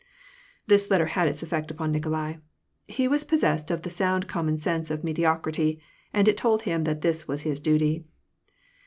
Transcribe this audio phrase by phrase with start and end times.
[0.65, 2.37] This letter had its effect upon Nikolai.
[2.87, 5.79] He was possessed of the sound common sense of mediocrity,
[6.11, 8.05] and it told him that this was his duty.